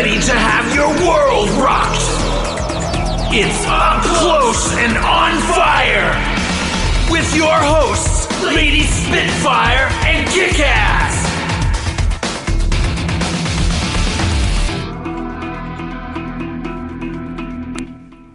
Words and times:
ready 0.00 0.18
to 0.18 0.32
have 0.32 0.74
your 0.74 0.88
world 1.06 1.50
rocked. 1.60 2.00
It's 3.34 3.66
Up 3.66 4.02
Close 4.02 4.72
and 4.78 4.96
On 4.96 5.38
Fire 5.52 6.16
with 7.12 7.36
your 7.36 7.52
hosts, 7.52 8.26
Lady 8.42 8.84
Spitfire 8.84 9.90
and 10.06 10.26
Kickass. 10.28 11.14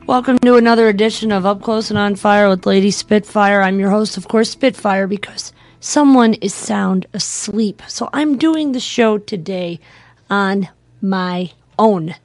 Welcome 0.06 0.38
to 0.44 0.58
another 0.58 0.88
edition 0.88 1.32
of 1.32 1.48
Up 1.48 1.64
Close 1.64 1.90
and 1.90 1.98
On 1.98 2.16
Fire 2.16 2.48
with 2.48 2.68
Lady 2.68 2.92
Spitfire. 2.92 3.64
I'm 3.64 3.80
your 3.80 3.90
host, 3.90 4.18
of 4.18 4.28
course, 4.28 4.52
Spitfire, 4.52 5.08
because 5.08 5.52
someone 5.80 6.36
is 6.36 6.54
sound 6.54 7.08
asleep. 7.12 7.82
So 7.88 8.08
I'm 8.14 8.38
doing 8.38 8.74
the 8.74 8.80
show 8.80 9.18
today 9.18 9.80
on 10.30 10.70
my 11.02 11.52
own. 11.78 12.16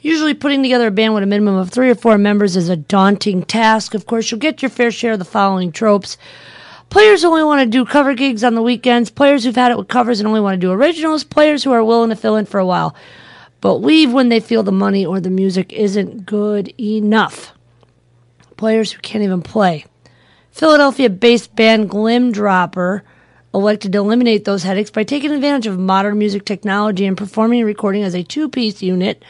Usually, 0.00 0.34
putting 0.34 0.62
together 0.62 0.88
a 0.88 0.90
band 0.90 1.14
with 1.14 1.22
a 1.22 1.26
minimum 1.26 1.56
of 1.56 1.70
three 1.70 1.90
or 1.90 1.94
four 1.94 2.18
members 2.18 2.56
is 2.56 2.68
a 2.68 2.76
daunting 2.76 3.42
task. 3.42 3.94
Of 3.94 4.06
course, 4.06 4.30
you'll 4.30 4.40
get 4.40 4.62
your 4.62 4.70
fair 4.70 4.90
share 4.90 5.12
of 5.14 5.18
the 5.18 5.24
following 5.24 5.72
tropes. 5.72 6.16
Players 6.90 7.24
only 7.24 7.42
want 7.42 7.60
to 7.60 7.66
do 7.66 7.84
cover 7.84 8.14
gigs 8.14 8.44
on 8.44 8.54
the 8.54 8.62
weekends, 8.62 9.10
players 9.10 9.44
who've 9.44 9.56
had 9.56 9.70
it 9.70 9.78
with 9.78 9.88
covers 9.88 10.20
and 10.20 10.26
only 10.28 10.40
want 10.40 10.54
to 10.54 10.66
do 10.66 10.72
originals, 10.72 11.24
players 11.24 11.64
who 11.64 11.72
are 11.72 11.82
willing 11.82 12.10
to 12.10 12.16
fill 12.16 12.36
in 12.36 12.46
for 12.46 12.60
a 12.60 12.66
while 12.66 12.94
but 13.64 13.76
leave 13.76 14.12
when 14.12 14.28
they 14.28 14.40
feel 14.40 14.62
the 14.62 14.70
money 14.70 15.06
or 15.06 15.20
the 15.20 15.30
music 15.30 15.72
isn't 15.72 16.26
good 16.26 16.78
enough. 16.78 17.54
Players 18.58 18.92
who 18.92 19.00
can't 19.00 19.24
even 19.24 19.40
play. 19.40 19.86
Philadelphia 20.50 21.08
based 21.08 21.56
band 21.56 21.88
Glimdropper 21.88 23.00
elected 23.54 23.92
to 23.92 23.98
eliminate 23.98 24.44
those 24.44 24.64
headaches 24.64 24.90
by 24.90 25.04
taking 25.04 25.30
advantage 25.30 25.66
of 25.66 25.78
modern 25.78 26.18
music 26.18 26.44
technology 26.44 27.06
and 27.06 27.16
performing 27.16 27.60
and 27.60 27.66
recording 27.66 28.02
as 28.02 28.14
a 28.14 28.24
two 28.24 28.48
piece 28.48 28.82
unit 28.82 29.24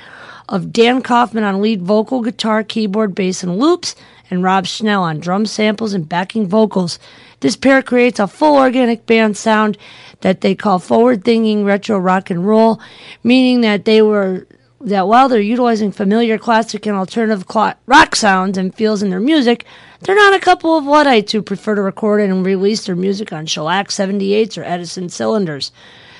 of 0.48 0.72
Dan 0.72 1.02
Kaufman 1.02 1.44
on 1.44 1.60
lead 1.60 1.82
vocal, 1.82 2.22
guitar, 2.22 2.62
keyboard, 2.62 3.14
bass, 3.14 3.42
and 3.42 3.58
loops, 3.58 3.94
and 4.30 4.42
Rob 4.42 4.66
Schnell 4.66 5.02
on 5.02 5.20
drum 5.20 5.46
samples 5.46 5.92
and 5.92 6.08
backing 6.08 6.48
vocals. 6.48 6.98
This 7.40 7.56
pair 7.56 7.82
creates 7.82 8.18
a 8.18 8.26
full 8.26 8.56
organic 8.56 9.06
band 9.06 9.36
sound 9.36 9.76
that 10.22 10.40
they 10.40 10.54
call 10.54 10.78
forward 10.78 11.24
thinking 11.24 11.64
retro 11.64 11.98
rock 11.98 12.30
and 12.30 12.46
roll, 12.46 12.80
meaning 13.22 13.60
that 13.60 13.84
they 13.84 14.00
were 14.00 14.46
that 14.80 15.08
while 15.08 15.28
they're 15.28 15.40
utilizing 15.40 15.92
familiar 15.92 16.36
classic 16.38 16.86
and 16.86 16.96
alternative 16.96 17.44
rock 17.86 18.16
sounds 18.16 18.58
and 18.58 18.74
feels 18.74 19.02
in 19.02 19.10
their 19.10 19.20
music, 19.20 19.64
they're 20.00 20.14
not 20.14 20.34
a 20.34 20.40
couple 20.40 20.76
of 20.76 20.84
Luddites 20.84 21.32
who 21.32 21.42
prefer 21.42 21.74
to 21.74 21.82
record 21.82 22.20
and 22.20 22.44
release 22.44 22.86
their 22.86 22.96
music 22.96 23.32
on 23.32 23.46
shellac 23.46 23.88
78s 23.88 24.58
or 24.58 24.64
Edison 24.64 25.08
cylinders. 25.08 25.72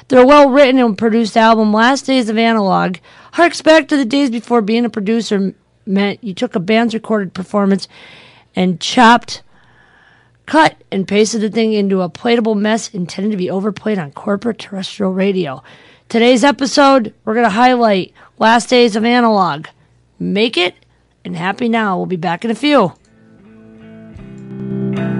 Their 0.08 0.26
well 0.26 0.50
written 0.50 0.78
and 0.78 0.98
produced 0.98 1.36
album, 1.36 1.72
Last 1.72 2.06
Days 2.06 2.28
of 2.28 2.36
Analog, 2.36 2.96
harks 3.32 3.62
back 3.62 3.88
to 3.88 3.96
the 3.96 4.04
days 4.04 4.30
before 4.30 4.60
being 4.60 4.84
a 4.84 4.90
producer 4.90 5.54
meant 5.86 6.22
you 6.22 6.34
took 6.34 6.54
a 6.54 6.60
band's 6.60 6.94
recorded 6.94 7.34
performance 7.34 7.88
and 8.54 8.80
chopped 8.80 9.42
cut 10.46 10.76
and 10.92 11.08
pasted 11.08 11.40
the 11.40 11.50
thing 11.50 11.72
into 11.72 12.02
a 12.02 12.08
playable 12.08 12.54
mess 12.54 12.92
intended 12.92 13.30
to 13.30 13.36
be 13.36 13.50
overplayed 13.50 13.98
on 13.98 14.12
corporate 14.12 14.58
terrestrial 14.58 15.12
radio. 15.12 15.62
Today's 16.08 16.44
episode, 16.44 17.14
we're 17.24 17.34
going 17.34 17.46
to 17.46 17.50
highlight 17.50 18.12
Last 18.38 18.68
Days 18.68 18.94
of 18.94 19.04
Analog. 19.04 19.66
Make 20.18 20.56
it 20.56 20.74
and 21.24 21.34
happy 21.34 21.68
now. 21.68 21.96
We'll 21.96 22.06
be 22.06 22.16
back 22.16 22.44
in 22.44 22.50
a 22.50 22.54
few. 22.54 22.92
There 24.64 25.13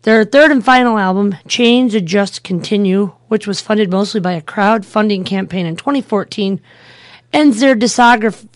Their 0.02 0.24
third 0.24 0.50
and 0.50 0.64
final 0.64 0.98
album, 0.98 1.36
Change 1.46 1.94
Adjust 1.94 2.42
Continue, 2.42 3.12
which 3.28 3.46
was 3.46 3.60
funded 3.60 3.90
mostly 3.90 4.20
by 4.20 4.32
a 4.32 4.42
crowdfunding 4.42 5.24
campaign 5.24 5.66
in 5.66 5.76
2014, 5.76 6.60
ends 7.32 7.60
their 7.60 7.74
discography, 7.74 8.46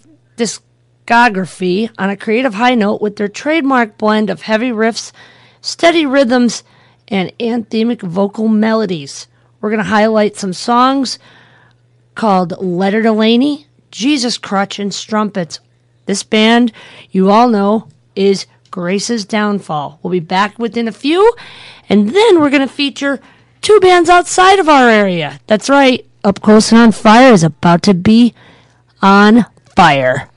on 1.98 2.10
a 2.10 2.16
creative 2.16 2.54
high 2.54 2.74
note 2.74 3.02
with 3.02 3.16
their 3.16 3.28
trademark 3.28 3.98
blend 3.98 4.30
of 4.30 4.42
heavy 4.42 4.70
riffs, 4.70 5.12
steady 5.60 6.06
rhythms, 6.06 6.62
and 7.08 7.32
anthemic 7.38 8.02
vocal 8.02 8.48
melodies. 8.48 9.26
We're 9.60 9.70
going 9.70 9.82
to 9.82 9.84
highlight 9.84 10.36
some 10.36 10.52
songs 10.52 11.18
called 12.14 12.62
Letter 12.62 13.02
to 13.02 13.12
Laney, 13.12 13.66
Jesus 13.90 14.38
Crutch, 14.38 14.78
and 14.78 14.94
Strumpets. 14.94 15.60
This 16.06 16.22
band, 16.22 16.72
you 17.10 17.30
all 17.30 17.48
know, 17.48 17.88
is 18.14 18.46
Grace's 18.70 19.24
Downfall. 19.24 19.98
We'll 20.02 20.12
be 20.12 20.20
back 20.20 20.58
within 20.58 20.88
a 20.88 20.92
few, 20.92 21.34
and 21.88 22.10
then 22.10 22.40
we're 22.40 22.50
going 22.50 22.66
to 22.66 22.72
feature 22.72 23.20
two 23.60 23.78
bands 23.80 24.08
outside 24.08 24.58
of 24.58 24.68
our 24.68 24.88
area. 24.88 25.40
That's 25.46 25.68
right, 25.68 26.06
Up 26.24 26.40
Close 26.40 26.72
and 26.72 26.80
On 26.80 26.92
Fire 26.92 27.32
is 27.32 27.42
about 27.42 27.82
to 27.82 27.94
be 27.94 28.34
on 29.02 29.46
fire. 29.76 30.28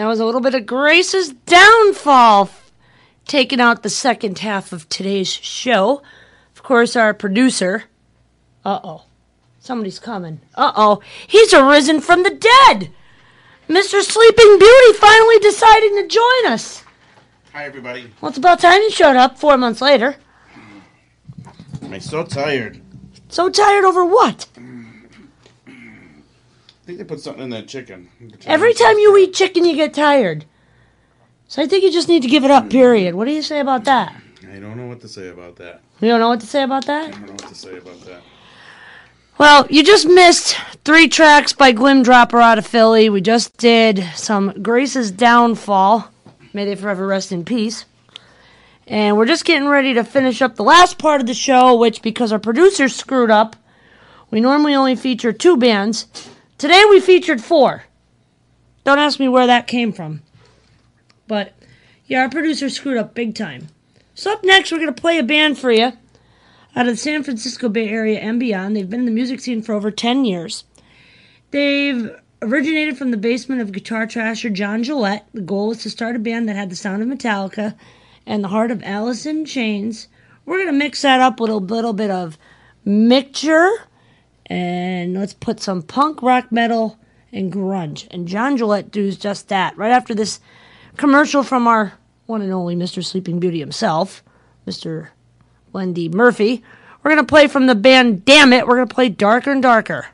That 0.00 0.06
was 0.06 0.18
a 0.18 0.24
little 0.24 0.40
bit 0.40 0.54
of 0.54 0.64
Grace's 0.64 1.28
downfall, 1.28 2.48
taking 3.26 3.60
out 3.60 3.82
the 3.82 3.90
second 3.90 4.38
half 4.38 4.72
of 4.72 4.88
today's 4.88 5.28
show. 5.28 6.00
Of 6.56 6.62
course, 6.62 6.96
our 6.96 7.12
producer. 7.12 7.84
Uh 8.64 8.80
oh. 8.82 9.02
Somebody's 9.58 9.98
coming. 9.98 10.40
Uh 10.54 10.72
oh. 10.74 11.02
He's 11.26 11.52
arisen 11.52 12.00
from 12.00 12.22
the 12.22 12.30
dead. 12.30 12.90
Mr. 13.68 14.00
Sleeping 14.00 14.58
Beauty 14.58 14.92
finally 14.98 15.38
deciding 15.40 15.96
to 15.96 16.08
join 16.08 16.52
us. 16.52 16.82
Hi, 17.52 17.66
everybody. 17.66 18.10
Well, 18.22 18.30
it's 18.30 18.38
about 18.38 18.58
time 18.60 18.80
you 18.80 18.90
showed 18.90 19.16
up 19.16 19.38
four 19.38 19.58
months 19.58 19.82
later. 19.82 20.16
I'm 21.82 22.00
so 22.00 22.24
tired. 22.24 22.80
So 23.28 23.50
tired 23.50 23.84
over 23.84 24.06
what? 24.06 24.46
I 26.82 26.86
think 26.86 26.98
they 26.98 27.04
put 27.04 27.20
something 27.20 27.44
in 27.44 27.50
that 27.50 27.68
chicken. 27.68 28.08
Every 28.46 28.74
time 28.74 28.98
you 28.98 29.16
eat 29.18 29.34
chicken, 29.34 29.64
you 29.64 29.76
get 29.76 29.94
tired. 29.94 30.44
So 31.46 31.62
I 31.62 31.66
think 31.66 31.84
you 31.84 31.92
just 31.92 32.08
need 32.08 32.22
to 32.22 32.28
give 32.28 32.44
it 32.44 32.50
up, 32.50 32.70
period. 32.70 33.14
What 33.14 33.26
do 33.26 33.32
you 33.32 33.42
say 33.42 33.60
about 33.60 33.84
that? 33.84 34.14
I 34.50 34.58
don't 34.58 34.76
know 34.76 34.86
what 34.86 35.00
to 35.00 35.08
say 35.08 35.28
about 35.28 35.56
that. 35.56 35.82
You 36.00 36.08
don't 36.08 36.20
know 36.20 36.28
what 36.28 36.40
to 36.40 36.46
say 36.46 36.62
about 36.62 36.86
that? 36.86 37.08
I 37.08 37.10
don't 37.10 37.26
know 37.26 37.32
what 37.32 37.48
to 37.48 37.54
say 37.54 37.76
about 37.76 38.00
that. 38.02 38.22
Well, 39.38 39.66
you 39.70 39.82
just 39.82 40.06
missed 40.06 40.56
three 40.84 41.08
tracks 41.08 41.52
by 41.52 41.72
Glim 41.72 42.02
Dropper 42.02 42.40
out 42.40 42.58
of 42.58 42.66
Philly. 42.66 43.08
We 43.08 43.20
just 43.20 43.56
did 43.56 44.04
some 44.14 44.62
Grace's 44.62 45.10
Downfall. 45.10 46.10
May 46.52 46.64
they 46.64 46.74
forever 46.74 47.06
rest 47.06 47.32
in 47.32 47.44
peace. 47.44 47.84
And 48.86 49.16
we're 49.16 49.26
just 49.26 49.44
getting 49.44 49.68
ready 49.68 49.94
to 49.94 50.04
finish 50.04 50.42
up 50.42 50.56
the 50.56 50.64
last 50.64 50.98
part 50.98 51.20
of 51.20 51.26
the 51.26 51.34
show, 51.34 51.76
which, 51.76 52.02
because 52.02 52.32
our 52.32 52.38
producer 52.38 52.88
screwed 52.88 53.30
up, 53.30 53.56
we 54.30 54.40
normally 54.40 54.74
only 54.74 54.96
feature 54.96 55.32
two 55.32 55.56
bands. 55.56 56.06
Today 56.60 56.84
we 56.90 57.00
featured 57.00 57.42
four. 57.42 57.84
Don't 58.84 58.98
ask 58.98 59.18
me 59.18 59.28
where 59.28 59.46
that 59.46 59.66
came 59.66 59.92
from. 59.92 60.20
But, 61.26 61.54
yeah, 62.04 62.20
our 62.20 62.28
producer 62.28 62.68
screwed 62.68 62.98
up 62.98 63.14
big 63.14 63.34
time. 63.34 63.68
So, 64.14 64.34
up 64.34 64.44
next, 64.44 64.70
we're 64.70 64.76
going 64.76 64.94
to 64.94 65.00
play 65.00 65.16
a 65.16 65.22
band 65.22 65.56
for 65.58 65.72
you 65.72 65.92
out 66.76 66.86
of 66.86 66.88
the 66.88 66.96
San 66.98 67.22
Francisco 67.22 67.70
Bay 67.70 67.88
Area 67.88 68.18
and 68.18 68.38
beyond. 68.38 68.76
They've 68.76 68.90
been 68.90 69.00
in 69.00 69.06
the 69.06 69.10
music 69.10 69.40
scene 69.40 69.62
for 69.62 69.72
over 69.74 69.90
10 69.90 70.26
years. 70.26 70.64
They've 71.50 72.10
originated 72.42 72.98
from 72.98 73.10
the 73.10 73.16
basement 73.16 73.62
of 73.62 73.72
guitar 73.72 74.06
trasher 74.06 74.52
John 74.52 74.82
Gillette. 74.82 75.26
The 75.32 75.40
goal 75.40 75.68
was 75.68 75.82
to 75.84 75.88
start 75.88 76.14
a 76.14 76.18
band 76.18 76.46
that 76.50 76.56
had 76.56 76.68
the 76.68 76.76
sound 76.76 77.02
of 77.02 77.08
Metallica 77.08 77.74
and 78.26 78.44
the 78.44 78.48
heart 78.48 78.70
of 78.70 78.82
Alice 78.82 79.24
in 79.24 79.46
Chains. 79.46 80.08
We're 80.44 80.58
going 80.58 80.66
to 80.66 80.72
mix 80.74 81.00
that 81.00 81.20
up 81.20 81.40
with 81.40 81.50
a 81.50 81.56
little 81.56 81.94
bit 81.94 82.10
of 82.10 82.36
mixture 82.84 83.70
and 84.50 85.14
let's 85.14 85.32
put 85.32 85.60
some 85.60 85.80
punk, 85.80 86.22
rock, 86.22 86.50
metal, 86.50 86.98
and 87.32 87.52
grunge. 87.52 88.08
And 88.10 88.26
John 88.26 88.56
Gillette 88.56 88.90
does 88.90 89.16
just 89.16 89.48
that. 89.48 89.78
Right 89.78 89.92
after 89.92 90.14
this 90.14 90.40
commercial 90.96 91.44
from 91.44 91.68
our 91.68 91.94
one 92.26 92.42
and 92.42 92.52
only 92.52 92.74
Mr. 92.74 93.04
Sleeping 93.04 93.38
Beauty 93.38 93.60
himself, 93.60 94.22
Mr. 94.66 95.08
Wendy 95.72 96.08
Murphy. 96.08 96.62
We're 97.02 97.12
going 97.12 97.24
to 97.24 97.28
play 97.28 97.46
from 97.46 97.66
the 97.66 97.74
band 97.74 98.24
Damn 98.24 98.52
It. 98.52 98.66
We're 98.66 98.76
going 98.76 98.88
to 98.88 98.94
play 98.94 99.08
Darker 99.08 99.52
and 99.52 99.62
Darker. 99.62 100.08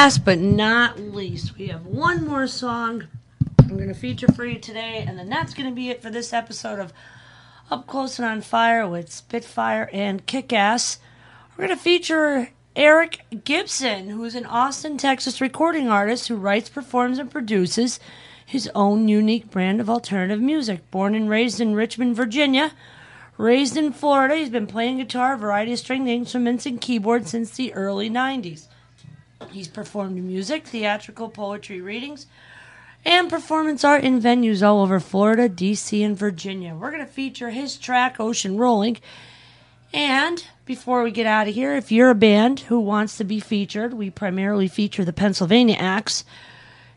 Last 0.06 0.24
but 0.24 0.38
not 0.38 1.00
least, 1.00 1.58
we 1.58 1.66
have 1.66 1.84
one 1.84 2.28
more 2.28 2.46
song 2.46 3.08
I'm 3.60 3.76
going 3.76 3.88
to 3.88 3.96
feature 3.96 4.28
for 4.36 4.46
you 4.46 4.60
today, 4.60 5.04
and 5.08 5.18
then 5.18 5.30
that's 5.30 5.56
going 5.56 5.68
to 5.68 5.74
be 5.74 5.90
it 5.90 6.04
for 6.04 6.12
this 6.12 6.32
episode 6.32 6.78
of 6.78 6.94
Up 7.72 7.88
Close 7.88 8.20
and 8.20 8.28
on 8.28 8.42
Fire 8.42 8.88
with 8.88 9.12
Spitfire 9.12 9.90
and 9.92 10.24
Kickass. 10.28 11.00
We're 11.58 11.66
going 11.66 11.76
to 11.76 11.84
feature 11.84 12.52
Eric 12.76 13.22
Gibson, 13.46 14.10
who's 14.10 14.36
an 14.36 14.46
Austin, 14.46 15.00
Texas 15.00 15.42
recording 15.42 15.90
artist 15.90 16.28
who 16.28 16.36
writes, 16.36 16.70
performs, 16.70 17.18
and 17.18 17.32
produces 17.32 18.00
his 18.46 18.70
own 18.76 19.08
unique 19.08 19.50
brand 19.50 19.82
of 19.82 19.90
alternative 19.90 20.40
music. 20.40 20.82
Born 20.92 21.16
and 21.16 21.32
raised 21.32 21.60
in 21.60 21.74
Richmond, 21.74 22.16
Virginia, 22.16 22.74
raised 23.40 23.76
in 23.76 23.92
Florida, 23.92 24.36
he's 24.36 24.52
been 24.52 24.68
playing 24.68 24.98
guitar, 24.98 25.34
a 25.34 25.38
variety 25.40 25.74
of 25.74 25.80
stringed 25.80 26.10
instruments, 26.10 26.68
and 26.68 26.80
keyboard 26.80 27.28
since 27.28 27.50
the 27.50 27.74
early 27.74 28.08
90s. 28.08 28.68
He's 29.52 29.68
performed 29.68 30.16
music, 30.16 30.66
theatrical 30.66 31.30
poetry 31.30 31.82
readings, 31.82 32.28
and 33.04 33.30
performance 33.30 33.84
art 33.84 34.04
in 34.04 34.22
venues 34.22 34.66
all 34.66 34.82
over 34.82 35.00
Florida, 35.00 35.48
DC, 35.48 36.04
and 36.04 36.18
Virginia. 36.18 36.76
We're 36.76 36.92
going 36.92 37.06
to 37.06 37.12
feature 37.12 37.52
his 37.52 37.78
track, 37.78 38.20
Ocean 38.20 38.58
Rolling. 38.58 38.98
And 39.94 40.46
before 40.66 41.04
we 41.04 41.12
get 41.12 41.28
out 41.28 41.48
of 41.48 41.54
here, 41.54 41.76
if 41.76 41.92
you're 41.92 42.10
a 42.10 42.16
band 42.16 42.62
who 42.62 42.80
wants 42.80 43.18
to 43.18 43.24
be 43.24 43.40
featured, 43.40 43.94
we 43.94 44.10
primarily 44.10 44.68
feature 44.68 45.06
the 45.06 45.14
Pennsylvania 45.14 45.76
acts. 45.78 46.26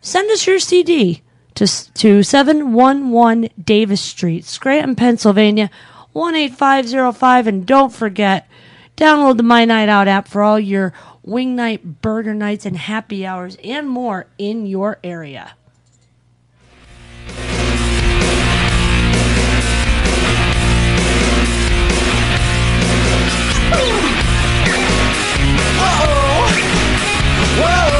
Send 0.00 0.30
us 0.30 0.46
your 0.46 0.58
CD 0.58 1.22
to, 1.54 1.66
to 1.94 2.22
711 2.22 3.50
Davis 3.62 4.00
Street, 4.00 4.44
Scranton, 4.44 4.96
Pennsylvania, 4.96 5.70
18505. 6.14 7.46
And 7.46 7.66
don't 7.66 7.92
forget, 7.92 8.48
download 8.96 9.36
the 9.36 9.42
My 9.42 9.64
Night 9.64 9.88
Out 9.88 10.08
app 10.08 10.28
for 10.28 10.42
all 10.42 10.58
your 10.58 10.92
wing 11.28 11.54
night, 11.54 12.00
burger 12.00 12.34
nights, 12.34 12.64
and 12.64 12.76
happy 12.76 13.26
hours 13.26 13.56
and 13.62 13.88
more 13.88 14.26
in 14.38 14.66
your 14.66 14.98
area. 15.04 15.54
I 27.60 27.97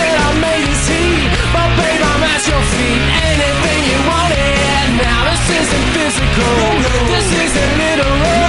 I 0.00 0.28
made 0.40 0.64
this 0.68 0.84
heat. 0.88 1.28
But 1.54 1.70
babe, 1.78 2.02
I'm 2.02 2.22
at 2.32 2.42
your 2.48 2.62
feet. 2.72 3.02
Anything 3.30 3.80
you 3.92 4.00
wanted. 4.08 4.86
Now 5.04 5.20
this 5.28 5.44
isn't 5.60 5.86
physical. 5.96 6.56
This 7.12 7.28
isn't 7.44 7.72
literal. 7.78 8.39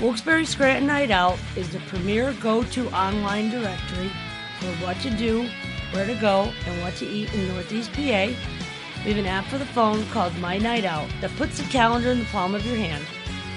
Wilkes-Barre 0.00 0.44
Scranton 0.44 0.86
Night 0.86 1.10
Out 1.10 1.38
is 1.56 1.68
the 1.70 1.80
premier 1.80 2.32
go-to 2.40 2.88
online 2.90 3.50
directory 3.50 4.10
for 4.58 4.68
what 4.84 4.98
to 5.00 5.10
do, 5.10 5.48
where 5.92 6.06
to 6.06 6.14
go, 6.14 6.52
and 6.66 6.82
what 6.82 6.94
to 6.96 7.06
eat 7.06 7.32
in 7.34 7.48
Northeast 7.48 7.92
PA. 7.92 8.28
We 9.04 9.12
have 9.12 9.18
an 9.18 9.26
app 9.26 9.44
for 9.46 9.58
the 9.58 9.66
phone 9.66 10.04
called 10.06 10.36
My 10.38 10.58
Night 10.58 10.84
Out 10.84 11.08
that 11.20 11.34
puts 11.36 11.58
the 11.58 11.68
calendar 11.68 12.10
in 12.10 12.20
the 12.20 12.24
palm 12.26 12.54
of 12.54 12.64
your 12.66 12.76
hand, 12.76 13.04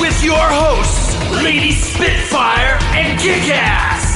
with 0.00 0.22
your 0.22 0.36
hosts, 0.38 1.16
Lady 1.42 1.72
Spitfire 1.72 2.78
and 2.94 3.18
Kickass. 3.18 4.09